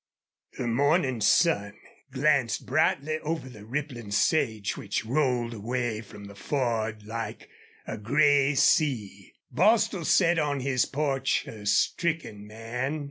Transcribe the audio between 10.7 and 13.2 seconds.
porch, a stricken man.